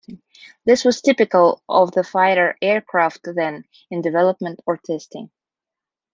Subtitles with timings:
[0.65, 5.29] This was typical of the fighter aircraft then in development or testing.